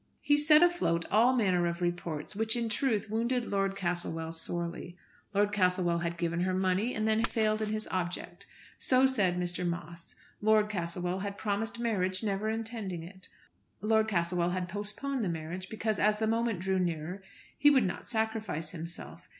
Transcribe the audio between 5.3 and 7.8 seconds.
Lord Castlewell had given her money, and had then failed in